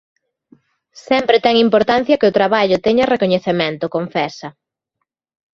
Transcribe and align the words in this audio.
Sempre 1.07 1.37
ten 1.45 1.55
importancia 1.67 2.19
que 2.19 2.29
o 2.29 2.35
traballo 2.39 2.81
teña 2.85 3.09
recoñecemento, 3.13 3.85
confesa. 3.95 4.47